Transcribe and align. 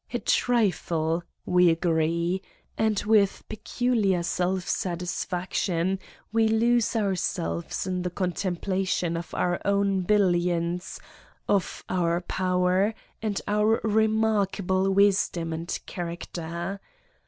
"A 0.11 0.17
trifle!" 0.17 1.21
we 1.45 1.69
agree, 1.69 2.41
and 2.75 2.99
with 3.05 3.43
peculiar 3.47 4.23
self 4.23 4.67
satisfaction 4.67 5.99
we 6.33 6.47
lose 6.47 6.95
ourselves 6.95 7.85
in 7.85 8.01
the 8.01 8.09
contempla 8.09 8.87
tion 8.87 9.15
of 9.15 9.31
our 9.35 9.61
own 9.63 10.01
billions, 10.01 10.99
of 11.47 11.83
our 11.87 12.19
power 12.19 12.95
and 13.21 13.39
our 13.47 13.79
remarkable 13.83 14.89
wisdom 14.91 15.53
and 15.53 15.79
character. 15.85 16.81